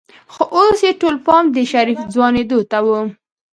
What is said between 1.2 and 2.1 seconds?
پام د شريف